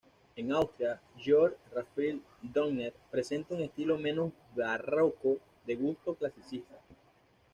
[0.35, 6.79] En Austria Georg Raphael Donner presenta un estilo menos barroco de gusto clasicista.